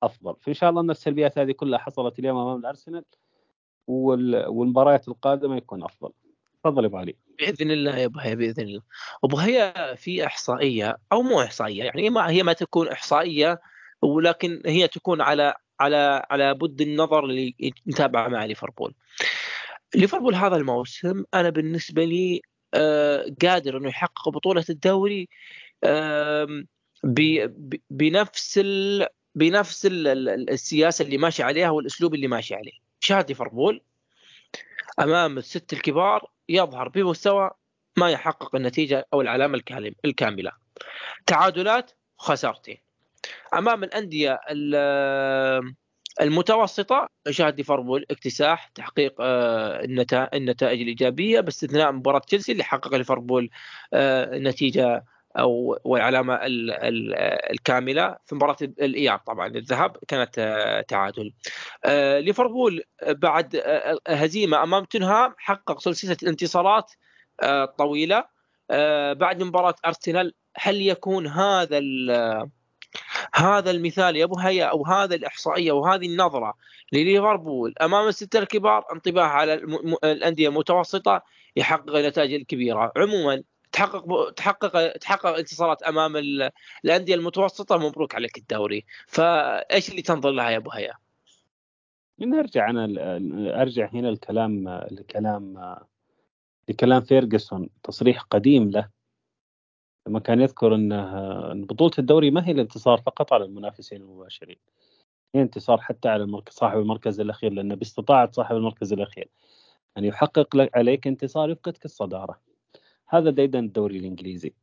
[0.04, 0.36] أفضل.
[0.42, 3.06] فإن شاء الله إن السلبيات هذه كلها حصلت اليوم أمام الأرسنال
[3.88, 6.12] والمباريات القادمة يكون أفضل.
[6.64, 7.16] تفضل أبو علي.
[7.40, 8.82] بإذن الله يا ابو هيا بإذن الله
[9.24, 13.62] ابو هيا في إحصائية أو مو إحصائية يعني ما هي ما تكون إحصائية
[14.02, 17.56] ولكن هي تكون على على على بد النظر اللي
[17.88, 18.94] نتابعه مع ليفربول
[19.96, 22.42] ليفربول هذا الموسم أنا بالنسبة لي
[22.74, 25.30] آه، قادر إنه يحقق بطولة الدوري
[27.90, 28.60] بنفس.
[29.38, 33.82] بنفس السياسة اللي ماشي عليها والأسلوب اللي ماشي عليه شاهد ليفربول
[35.00, 37.52] أمام الست الكبار يظهر بمستوى
[37.98, 39.62] ما يحقق النتيجة أو العلامة
[40.06, 40.52] الكاملة.
[41.26, 42.78] تعادلات خسارتين.
[43.54, 44.40] أمام الأندية
[46.22, 49.84] المتوسطة شاهد ليفربول اكتساح تحقيق آه،
[50.34, 53.50] النتائج الإيجابية باستثناء مباراة تشيلسي اللي حقق ليفربول
[53.94, 55.04] آه، نتيجة
[55.40, 56.40] أو والعلامه
[57.52, 59.20] الكاملة في مباراة الإياب.
[59.20, 61.34] طبعا الذهاب كانت آه، تعادل.
[62.26, 63.62] ليفربول بعد
[64.08, 66.92] هزيمة أمام تنهام حقق سلسلة انتصارات
[67.78, 68.24] طويلة.
[69.14, 71.80] بعد مباراة أرسنال هل يكون هذا
[73.34, 76.54] هذا المثال يا أبو هيا أو هذا الإحصائية وهذه النظرة
[76.94, 79.54] لليفربول أمام الستة الكبار؟ انطباع على
[80.04, 81.24] الأندية المتوسطة
[81.56, 86.18] يحقق النتائج الكبيره عموما تحقق تحقق تحقق انتصارات أمام
[86.86, 88.86] الأندية المتوسطة مبروك عليك الدوري.
[89.08, 90.94] فإيش اللي تنظر لها يا أبو هيا؟
[92.20, 92.88] نرجع أنا
[93.62, 95.76] أرجع هنا الكلام لكلام
[96.70, 98.90] لكلام فيرجسون تصريح قديم له.
[100.08, 104.58] لما كان يذكر إن بطولة الدوري ما هي الانتصار فقط على المنافسين المباشرين
[105.36, 109.30] هي انتصار حتى على المركز صاحب المركز الأخير لأن باستطاعة صاحب المركز الأخير
[109.98, 112.47] أن يحقق لك عليك انتصار يفقدك الصدارة.
[113.10, 114.54] هذا ديدن الدوري الإنجليزي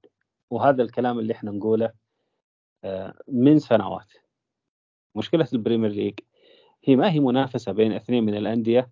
[0.50, 1.92] وهذا الكلام اللي إحنا نقوله
[2.84, 4.12] آه، من سنوات.
[5.14, 6.14] مشكلة البريمير ليج
[6.84, 8.90] هي ما هي منافسة بين اثنين من الأندية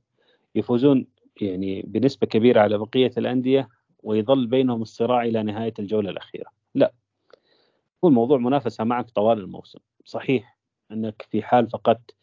[0.55, 1.07] يفوزون
[1.41, 3.69] يعني بنسبة كبيرة على بقية الأندية
[4.03, 6.51] ويظل بينهم الصراع إلى نهاية الجولة الأخيرة.
[6.75, 6.93] لا
[8.05, 9.79] هو الموضوع منافسة معك طوال الموسم.
[10.05, 10.59] صحيح
[10.93, 12.15] إنك في حال فقدت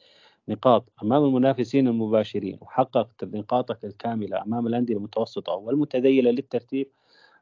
[0.49, 6.87] نقاط أمام المنافسين المباشرين وحققت نقاطك الكاملة أمام الأندية المتوسطة والمتذيلة للترتيب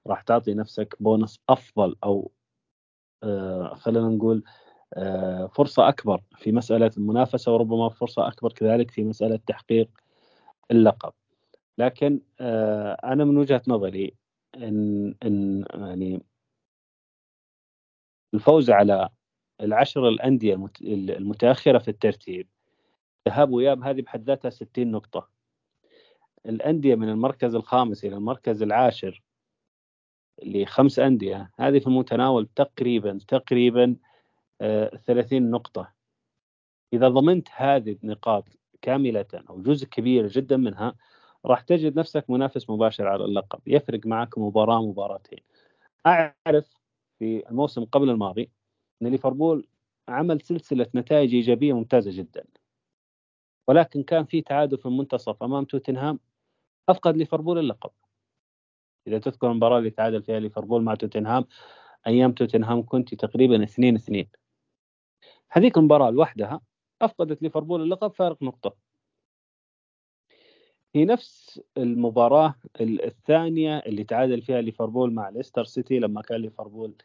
[0.08, 2.32] راح تعطي نفسك بونص أفضل أو
[3.24, 4.44] آه خلينا نقول
[4.94, 9.90] آه فرصة أكبر في مسألة المنافسة وربما فرصة أكبر كذلك في مسألة تحقيق
[10.72, 11.14] اللقب.
[11.78, 14.16] لكن آه أنا من وجهة نظري
[14.56, 16.24] إن إن يعني
[18.34, 19.10] الفوز على
[19.62, 22.48] العشر الأندية المتأخرة في الترتيب
[23.30, 25.30] ذهاب وياب هذه بحد ذاتها 60 نقطة.
[26.46, 29.24] الأندية من المركز الخامس إلى المركز العاشر
[30.44, 31.52] لخمس أندية.
[31.60, 33.96] هذه في المتناول تقريبا تقريبا
[35.06, 35.94] 30 آه، نقطة.
[36.94, 38.46] إذا ضمنت هذه النقاط
[38.82, 40.96] كاملة أو جزء كبير جدا منها
[41.46, 43.60] راح تجد نفسك منافس مباشر على اللقب.
[43.68, 45.40] يفرق معك مباراة مباراتين.
[46.06, 46.78] أعرف
[47.20, 48.50] في الموسم قبل الماضي
[49.02, 49.68] أن ليفربول
[50.08, 52.44] عمل سلسلة نتائج إيجابية ممتازة جدا.
[53.68, 56.20] ولكن كان في تعادل في المنتصف أمام توتنهام.
[56.90, 57.92] أفقد ليفربول اللقب.
[59.08, 61.46] إذا تذكر المباراة اللي تعادل فيها ليفربول مع توتنهام
[62.08, 64.26] أيام توتنهام كنت تقريبا 2 2
[65.50, 66.62] هذيك المباراة لوحدها
[67.02, 68.76] أفقدت ليفربول اللقب فارق نقطة.
[70.96, 76.96] هي نفس المباراة الثانية اللي تعادل فيها ليفربول مع ليستر سيتي لما كان ليفربول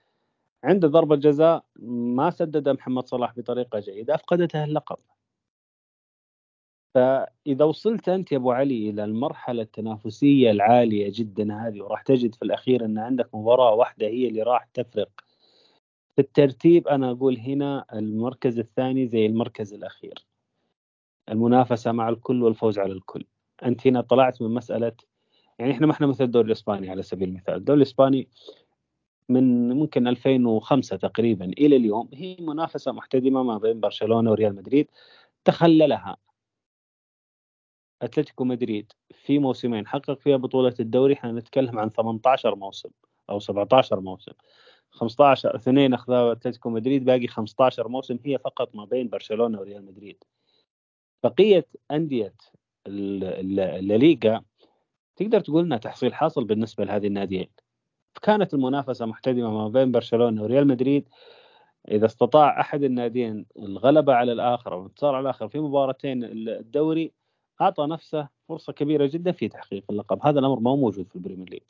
[0.65, 1.65] عنده ضربة جزاء
[2.17, 4.97] ما سددها محمد صلاح بطريقة جيدة أفقدته اللقب.
[6.95, 12.43] فإذا وصلت أنت يا أبو علي إلى المرحلة التنافسية العالية جدا هذه وراح تجد في
[12.43, 15.11] الأخير أن عندك مباراة واحدة هي اللي راح تفرق.
[16.17, 20.15] في الترتيب أنا أقول هنا المركز الثاني زي المركز الأخير.
[21.29, 23.25] المنافسة مع الكل والفوز على الكل.
[23.65, 24.93] أنت هنا طلعت من مسألة
[25.59, 27.55] يعني إحنا ما إحنا مثل الدوري الإسباني على سبيل المثال.
[27.55, 28.29] الدوري الإسباني
[29.29, 34.91] من ممكن 2005 تقريبا إلى اليوم هي منافسة محتدمة ما بين برشلونة وريال مدريد
[35.45, 36.17] تخللها.
[38.03, 41.15] أتلتيكو مدريد في موسمين حقق فيها بطولة الدوري.
[41.15, 42.91] إحنا نتكلم عن 18 موسم
[43.31, 44.33] أو 17 موسم.
[44.91, 50.25] 15 اثنين اخذها أتلتيكو مدريد باقي 15 موسم هي فقط ما بين برشلونة وريال مدريد.
[51.25, 52.35] بقية أندية
[52.87, 54.43] الليغا
[55.17, 57.49] تقدر تقول إنها تحصيل حاصل بالنسبة لهذه الناديين.
[58.23, 61.09] كانت المنافسة محتدمة ما بين برشلونة وريال مدريد.
[61.91, 67.13] إذا استطاع أحد الناديين الغلبة على الآخر أو الانتصار على الآخر في مباراتين الدوري
[67.61, 70.27] أعطى نفسه فرصة كبيرة جدا في تحقيق اللقب.
[70.27, 71.63] هذا الأمر ما هو موجود في البريمير ليج.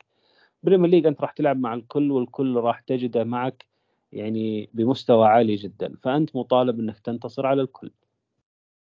[0.63, 3.65] البريمير ليج أنت راح تلعب مع الكل والكل راح تجده معك
[4.11, 5.95] يعني بمستوى عالي جدا.
[6.03, 7.91] فأنت مطالب إنك تنتصر على الكل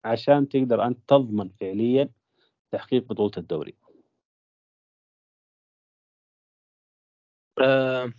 [0.05, 2.09] عشان تقدر أنت تضمن فعليا
[2.71, 3.75] تحقيق بطولة الدوري.
[7.61, 8.13] آه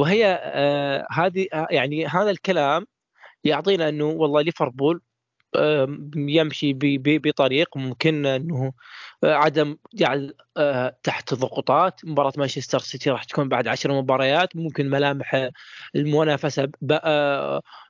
[0.00, 2.86] وهي آه هذه آه، يعني هذا الكلام
[3.44, 5.02] يعطينا إنه والله ليفربول
[6.16, 8.72] يمشي بطريق ممكن أنه
[9.24, 12.00] آه، عدم جعل آه، تحت ضغوطات.
[12.04, 14.56] مباراة مانشستر سيتي راح تكون بعد عشر مباريات.
[14.56, 15.50] ممكن ملامح
[15.96, 16.68] المنافسة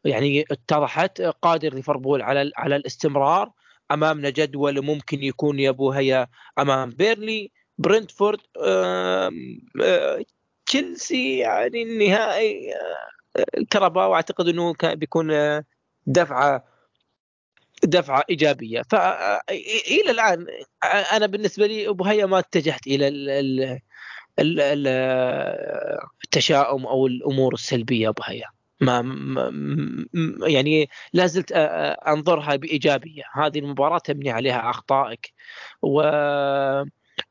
[0.04, 1.22] يعني اتضحت.
[1.22, 3.50] قادر ليفربول على على الاستمرار
[3.90, 6.26] أمامنا جدول ممكن يكون يا أبو هيا
[6.58, 8.40] أمام بيرلي برنتفورد
[10.66, 12.74] تشيلسي يعني النهائي
[13.72, 15.32] كرباو أعتقد أنه بيكون
[16.06, 16.71] دفعة
[17.84, 18.82] دفعة إيجابية.
[18.90, 20.46] فالى الآن
[21.12, 23.08] أنا بالنسبة لي أبو هيا ما اتجهت إلى
[26.24, 28.46] التشاؤم أو الأمور السلبية أبو هيا.
[28.80, 29.02] ما
[30.46, 31.52] يعني لا زلت
[32.06, 33.22] أنظرها بإيجابية.
[33.34, 35.32] هذه المباراة تبني عليها أخطائك
[35.82, 36.02] و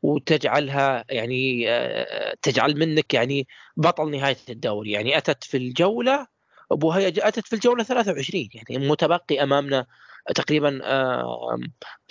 [0.02, 1.68] وتجعلها يعني
[2.42, 4.92] تجعل منك يعني بطل نهاية الدوري.
[4.92, 6.28] يعني أتت في الجولة
[6.72, 9.86] أبو هيا أتت في الجولة 23 يعني متبقي أمامنا
[10.36, 10.82] تقريبا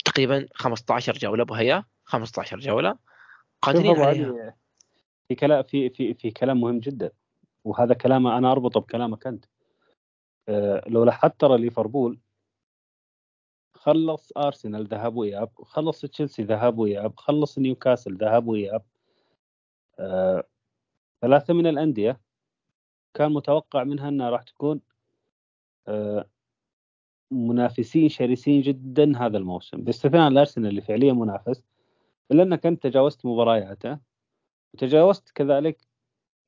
[0.05, 2.97] تقريبا 15 جولة أبو هيا 15 جولة.
[3.61, 4.55] قادرين عليها.
[5.27, 7.11] في كلام في في في كلام مهم جدا
[7.63, 9.45] وهذا كلام أنا أربطه بكلامك أنت.
[10.49, 12.19] أه لو لاحظت ترى ليفربول
[13.73, 18.83] خلص أرسنال ذهاب واياب خلص تشيلسي ذهاب واياب خلص نيوكاسل ذهاب واياب
[19.99, 20.43] أه
[21.21, 22.21] ثلاثة من الأندية
[23.13, 24.81] كان متوقع منها إنها راح تكون
[25.87, 26.29] أه
[27.31, 29.77] منافسين شرسين جدا هذا الموسم.
[29.81, 31.63] باستثناء الارسنال اللي فعليا منافس
[32.31, 33.97] إلا أنك أنت تجاوزت مبارياته
[34.73, 35.77] وتجاوزت كذلك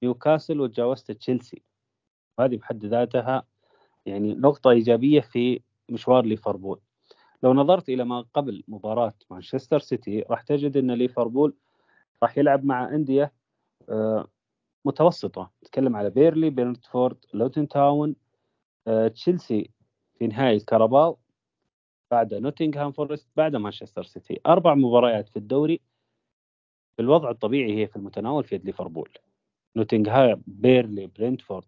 [0.03, 1.61] نيوكاسل وتجاوزت تشيلسي.
[2.37, 3.43] وهذه بحد ذاتها
[4.05, 6.79] يعني نقطة إيجابية في مشوار ليفربول.
[7.43, 11.53] لو نظرت إلى ما قبل مباراة مانشستر سيتي راح تجد أن ليفربول
[12.23, 13.33] راح يلعب مع أندية
[13.89, 14.27] آه،
[14.85, 15.51] متوسطة.
[15.63, 18.15] نتكلم على بيرنلي برينتفورد لوتن تاون
[18.87, 19.69] آه، تشيلسي
[20.23, 21.17] في نهائي الكاراباو
[22.11, 24.39] بعد نوتنغهام فورست بعد مانشستر سيتي.
[24.47, 25.81] أربع مباريات في الدوري.
[26.95, 29.09] في الوضع الطبيعي هي في المتناول في يد ليفربول.
[29.75, 31.65] نوتنغهام بيرنلي برينتفورد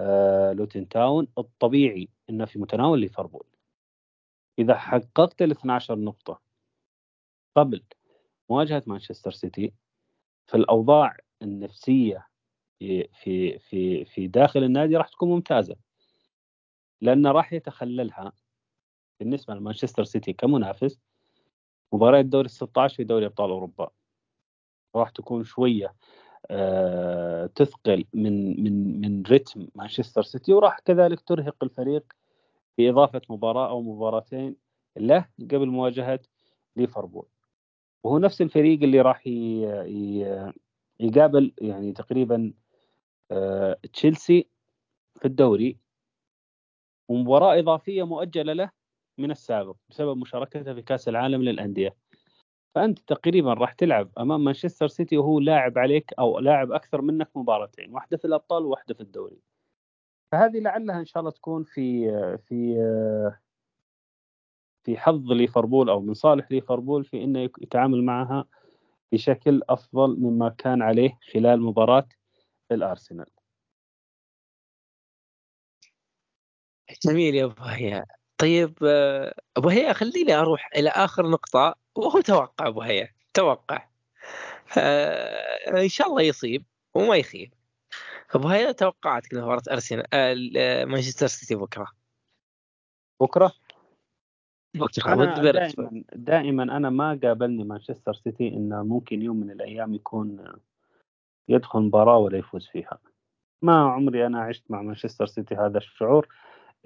[0.00, 3.46] آه، لوتن تاون الطبيعي إنه في متناول ليفربول.
[4.58, 6.40] إذا حققت ال 12 نقطة
[7.56, 7.82] قبل
[8.50, 9.72] مواجهة مانشستر سيتي
[10.46, 12.26] فالأوضاع النفسية
[12.78, 15.85] في في في في داخل النادي راح تكون ممتازة.
[17.00, 18.32] لأن راح يتخللها
[19.20, 20.98] بالنسبة لمانشستر سيتي كمنافس
[21.92, 23.90] مباراة دوري ال 16 في دوري أبطال أوروبا.
[24.96, 25.94] راح تكون شوية
[26.50, 32.12] آه، تثقل من من من رتم مانشستر سيتي وراح كذلك ترهق الفريق
[32.78, 34.56] بإضافة مباراة أو مباراتين
[34.96, 36.20] له قبل مواجهة
[36.76, 37.26] ليفربول.
[38.04, 39.26] وهو نفس الفريق اللي راح
[41.00, 42.52] يقابل يعني تقريبا
[43.30, 44.48] آه، تشيلسي
[45.20, 45.78] في الدوري.
[47.08, 48.70] ومباراة إضافية مؤجلة له
[49.18, 51.96] من السابق بسبب مشاركته في كأس العالم للأندية.
[52.74, 57.94] فأنت تقريبا راح تلعب أمام مانشستر سيتي وهو لاعب عليك أو لاعب أكثر منك مباراتين
[57.94, 59.40] واحدة في الأبطال وواحدة في الدوري.
[60.32, 62.76] فهذه لعلها إن شاء الله تكون في في
[64.84, 68.44] في حظ ليفربول أو من صالح ليفربول في إنه يتعامل معها
[69.12, 72.08] بشكل أفضل مما كان عليه خلال مباراة
[72.72, 73.26] الأرسنال.
[77.06, 78.04] جميل يا أبو هيا.
[78.38, 78.74] طيب
[79.56, 83.88] أبو هيا خليني أروح إلى آخر نقطة وهو توقع أبو هيا توقع.
[84.78, 87.54] آه إن شاء الله يصيب وما يخيب.
[88.34, 90.06] أبو هيا توقعاتك لمباراة أرسنال
[90.56, 91.86] آه مانشستر سيتي بكرة.
[93.20, 93.52] بكرة؟
[94.74, 100.52] بكرة أنا دائما دائما أنا ما قابلني مانشستر سيتي انه ممكن يوم من الأيام يكون
[101.48, 102.98] يدخل مباراة ولا يفوز فيها.
[103.62, 106.28] ما عمري أنا عشت مع مانشستر سيتي هذا الشعور.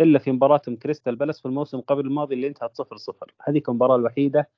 [0.01, 3.97] إلا في مباراتهم كريستال بالاس في الموسم قبل الماضي اللي انتهت 0 0 هذيك المباراة
[3.97, 4.49] الوحيدة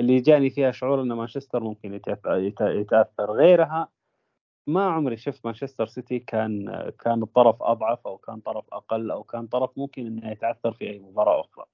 [0.00, 1.94] اللي جاني فيها شعور إن مانشستر ممكن
[2.60, 3.32] يتأثر.
[3.32, 3.88] غيرها
[4.66, 6.66] ما عمري شفت مانشستر سيتي كان
[7.04, 10.98] كان الطرف أضعف أو كان طرف أقل أو كان طرف ممكن إنه يتعثر في أي
[10.98, 11.64] مباراة أخرى.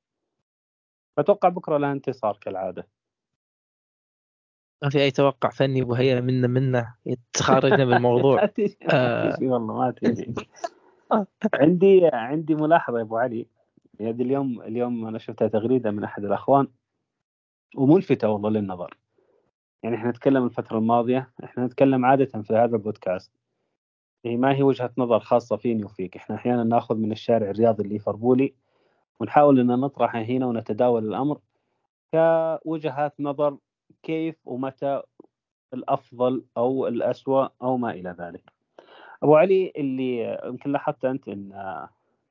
[1.18, 2.88] أتوقع بكرة له انتصار كالعادة.
[4.82, 6.94] ما في أي توقع فني ابو هيا منا منا
[7.32, 8.50] تخرجنا من الموضوع.
[8.82, 10.34] والله ما تجي.
[11.54, 13.46] عندي عندي ملاحظة يا أبو علي.
[14.00, 16.68] يعني اليوم اليوم أنا شفتها تغريدة من أحد الأخوان
[17.76, 18.96] وملفتة والله للنظر.
[19.82, 23.32] يعني إحنا نتكلم الفترة الماضية إحنا نتكلم عادة في هذا البودكاست.
[24.24, 26.16] هي ما هي وجهة نظر خاصة فيني وفيك.
[26.16, 28.54] إحنا أحيانا نأخذ من الشارع الرياضي الليفربولي
[29.20, 31.40] ونحاول إن نطرحه هنا ونتداول الأمر
[32.14, 33.58] كوجهات نظر
[34.02, 35.02] كيف ومتى
[35.74, 38.53] الأفضل أو الأسوأ أو ما إلى ذلك.
[39.24, 41.48] أبو علي اللي يمكن لاحظت أنت إن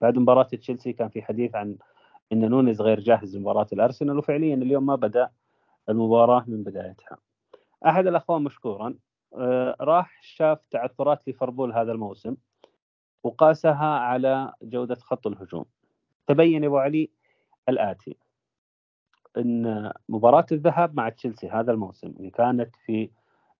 [0.01, 1.77] بعد مباراة تشيلسي كان في حديث عن
[2.31, 5.29] إن نونيز غير جاهز لمباراة الأرسنال وفعليا اليوم ما بدأ
[5.89, 7.17] المباراة من بدايتها.
[7.85, 8.95] أحد الأخوان مشكورا
[9.35, 12.35] آه، راح شاف تعثرات ليفربول هذا الموسم
[13.23, 15.65] وقاسها على جودة خط الهجوم.
[16.27, 17.09] تبين أبو علي
[17.69, 18.17] الآتي
[19.37, 23.09] إن مباراة الذهاب مع تشيلسي هذا الموسم اللي كانت في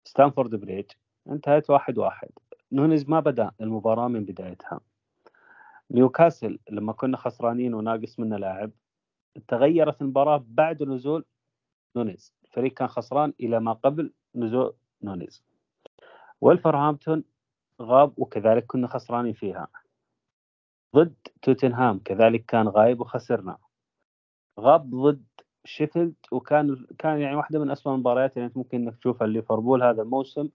[0.03, 0.91] ستامفورد بريدج
[1.27, 2.29] انتهت واحد واحد
[2.73, 4.79] نونيز ما بدأ المباراة من بدايتها.
[5.91, 8.71] نيوكاسل لما كنا خسرانين وناقص منا لاعب
[9.47, 11.25] تغيرت المباراة بعد نزول
[11.95, 12.33] نونيز.
[12.45, 15.43] الفريق كان خسران إلى ما قبل نزول نونيز.
[16.41, 17.23] والفرهامبتون
[17.81, 19.67] غاب وكذلك كنا خسرانين فيها.
[20.95, 23.57] ضد توتنهام كذلك كان غايب وخسرنا.
[24.59, 25.25] غاب ضد
[25.65, 29.27] شيفيلد وكان كان يعني واحدة من اسوء المباريات اللي أنت ممكن إنك تشوفها.
[29.27, 30.49] ليفربول هذا الموسم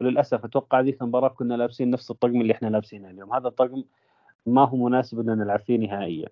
[0.00, 3.32] وللاسف أتوقع ذيك المباراة كنا لابسين نفس الطقم اللي إحنا لابسينه اليوم.
[3.32, 3.84] هذا الطقم
[4.46, 6.28] ما هو مناسب ان نلعب فيه نهائيا.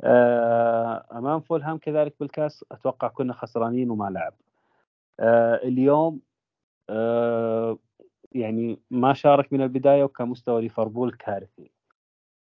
[0.00, 4.34] آه، أمام فولهام كذلك بالكاس أتوقع كنا خسرانين وما لعب.
[5.20, 6.20] آه، اليوم
[6.90, 7.78] آه،
[8.32, 11.70] يعني ما شارك من البداية وكان مستوى ليفربول كارثي.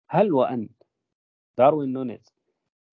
[0.10, 0.70] هل وأن
[1.58, 2.36] داروين نونيز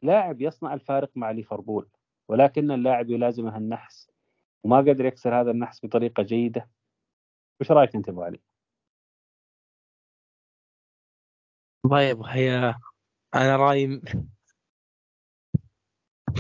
[0.02, 1.88] لاعب يصنع الفارق مع ليفربول
[2.28, 4.10] ولكن اللاعب يلازمه النحس
[4.64, 6.68] وما قدر يكسر هذا النحس بطريقة جيدة؟
[7.60, 8.40] وش رأيك أنت أبو علي؟
[11.90, 12.74] طيب هي
[13.34, 14.00] أنا رأيي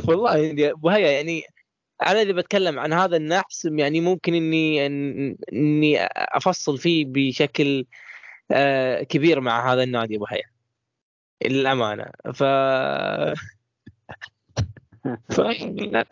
[0.08, 1.42] والله يعني أبو هيا يعني
[2.06, 4.86] أنا إذا بتكلم عن هذا النحس يعني ممكن إني
[5.52, 7.86] إني أفصل فيه بشكل
[8.50, 10.42] آه، كبير مع هذا النادي أبو هيا.
[11.44, 12.04] للأمانة.
[12.34, 12.42] ف
[15.34, 15.40] ف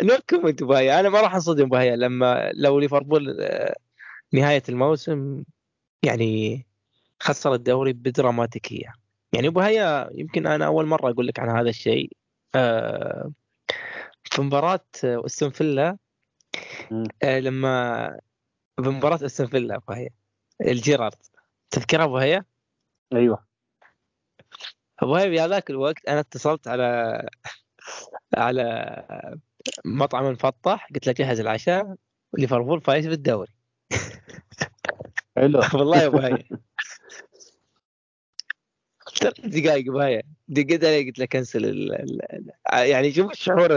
[0.02, 1.00] no comment أبو هيا.
[1.00, 3.76] أنا ما راح أنصدم أبو هيا لما لو ليفربول آه،
[4.32, 5.44] نهاية الموسم
[6.02, 6.66] يعني
[7.20, 8.92] خسر الدوري بدراماتيكية.
[9.32, 12.12] يعني أبو هيا يمكن أنا أول مرة أقول لك عن هذا الشيء.
[12.54, 13.32] آه،
[14.24, 15.96] في مباراة أستون فيلا
[17.22, 18.06] لما
[18.82, 20.10] في مباراة أستون فيلا أبو هيا
[20.60, 21.14] الجيرارد.
[21.70, 22.44] تذكرها أبو هيا؟
[23.12, 23.44] أيوه.
[25.00, 27.28] أبو هيا في هذاك الوقت أنا اتصلت على
[28.36, 29.26] على
[29.84, 31.96] مطعم مفطح قلت له جهز العشاء
[32.38, 33.59] ليفربول فايز بالدوري.
[35.40, 35.60] حلو.
[35.74, 36.38] والله هيا.
[39.20, 42.20] ثلاث دقائق بهاي دقيقة علي قلت له كنسل ال ال
[42.72, 43.76] يعني شوف الشعور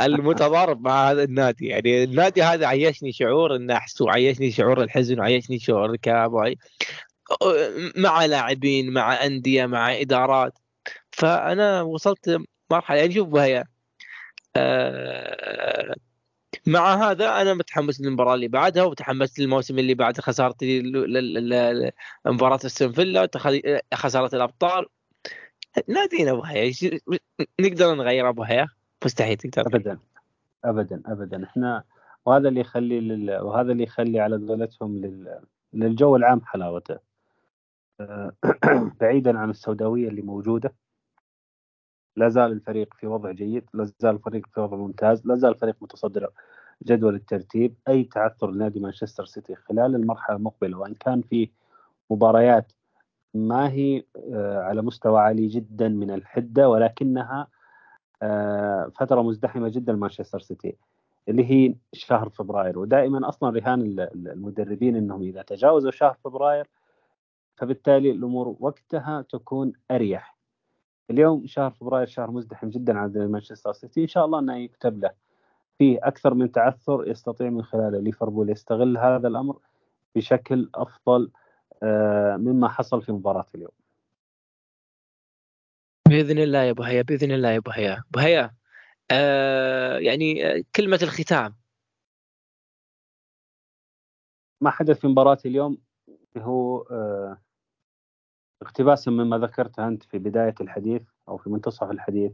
[0.00, 1.66] المتضارب مع هذا النادي.
[1.66, 6.56] يعني النادي هذا عيشني شعور النحس وعيشني شعور الحزن وعيشني شعور الكآبة
[7.96, 10.58] مع لاعبين مع أندية مع إدارات.
[11.10, 12.38] فأنا وصلت
[12.70, 13.64] مرحلة يعني شوف بهاي
[14.56, 15.94] آه
[16.66, 20.82] مع هذا أنا متحمس للمباراة اللي بعدها وتحمست للموسم اللي بعد خسارتي
[22.26, 23.28] مباراة أستون فيلا
[23.94, 24.86] خسارة الأبطال.
[25.88, 26.72] نادينا ابو هيا
[27.60, 28.68] نقدر نغير ابو هيا
[29.04, 29.76] مستحيل تقدر.
[29.76, 29.98] ابدا
[30.64, 31.44] ابدا ابدا.
[31.44, 31.84] إحنا
[32.26, 33.40] وهذا اللي يخلي لل...
[33.40, 35.40] وهذا اللي يخلي على قولتهم لل...
[35.72, 36.98] للجو العام حلاوته.
[39.00, 40.74] بعيدا عن السوداوية اللي موجودة.
[42.16, 45.76] لا زال الفريق في وضع جيد لا زال الفريق في وضع ممتاز لا زال الفريق
[45.80, 46.30] متصدر
[46.82, 51.50] جدول الترتيب أي تعثر لنادي مانشستر سيتي خلال المرحلة المقبلة وإن كان في
[52.10, 52.72] مباريات
[53.34, 57.48] ما هي آه، على مستوى عالي جدا من الحدة ولكنها
[58.22, 60.76] آه، فترة مزدحمة جدا مانشستر سيتي
[61.28, 62.78] اللي هي شهر فبراير.
[62.78, 63.80] ودائما أصلا رهان
[64.14, 66.66] المدربين إنهم إذا تجاوزوا شهر فبراير
[67.56, 70.36] فبالتالي الأمور وقتها تكون أريح.
[71.10, 75.10] اليوم شهر فبراير شهر مزدحم جدا على مانشستر سيتي إن شاء الله إنه يكتب له
[75.78, 77.98] فيه أكثر من تعثر يستطيع من خلاله.
[77.98, 79.58] ليفربول يستغل هذا الأمر
[80.14, 81.30] بشكل أفضل
[81.82, 83.70] آه، مما حصل في مباراة اليوم.
[86.08, 88.02] بإذن الله يا أبو هيا بإذن الله يا أبو هيا.
[88.10, 88.54] أبو هيا
[89.10, 91.54] آه يعني آه، كلمة الختام.
[94.60, 95.78] ما حدث في مباراة اليوم
[96.38, 97.38] هو آه
[98.62, 102.32] اقتباسا مما ذكرته أنت في بداية الحديث أو في منتصف الحديث.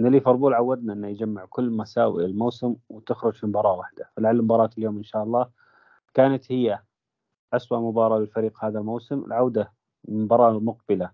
[0.00, 4.10] إن ليفربول عودنا إنه يجمع كل مساوئ الموسم وتخرج في مباراة واحدة.
[4.16, 5.50] فلعل مباراة اليوم إن شاء الله
[6.14, 6.78] كانت هي
[7.52, 9.72] أسوأ مباراة للفريق هذا الموسم العودة
[10.08, 11.10] المباراة المقبلة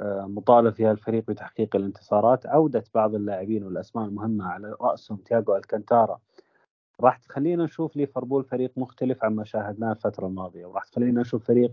[0.00, 6.20] آه، مطالب فيها الفريق بتحقيق الانتصارات عودة بعض اللاعبين والأسماء المهمة على رأسهم تياغو ألكانتارا.
[7.00, 11.72] راح تخلينا نشوف ليفربول فريق مختلف عما شاهدناه الفترة الماضية وراح تخلينا نشوف فريق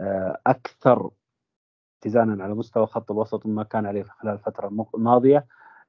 [0.00, 1.10] آه، أكثر
[2.02, 5.46] اتزانا على مستوى خط الوسط مما كان عليه خلال الفترة الماضية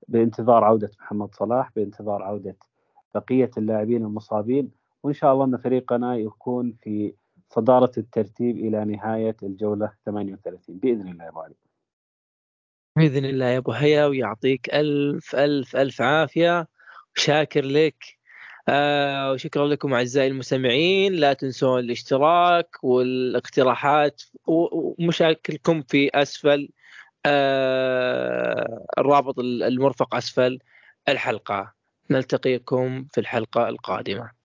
[0.07, 2.57] بانتظار عودة محمد صلاح بانتظار عودة
[3.15, 4.71] بقية اللاعبين المصابين
[5.03, 7.13] وإن شاء الله أن فريقنا يكون في
[7.49, 11.55] صدارة الترتيب إلى نهاية الجولة 38 بإذن الله يا أبو علي.
[12.97, 16.67] بإذن الله يا أبو هيا ويعطيك ألف ألف ألف عافية
[17.15, 18.03] وشاكر لك.
[18.67, 21.13] آه وشكرا لكم أعزائي المستمعين.
[21.13, 26.69] لا تنسون الاشتراك والاقتراحات ومشاكلكم في أسفل
[27.25, 30.59] آه الرابط المرفق أسفل
[31.09, 31.73] الحلقة.
[32.09, 34.42] نلتقيكم في الحلقة القادمة.